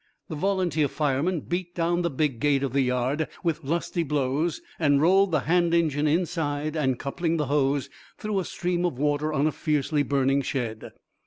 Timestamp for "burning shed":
10.01-10.93